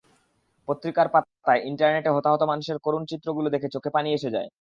পত্রিকার 0.67 1.07
পাতায়, 1.13 1.61
ইন্টারনেটে 1.69 2.09
হতাহত 2.15 2.41
মানুষের 2.43 2.77
করুণ 2.85 3.03
চিত্রগুলো 3.11 3.47
দেখে 3.49 3.67
চোখে 3.73 3.89
পানি 3.95 4.09
এসে 4.13 4.29
যায়। 4.35 4.49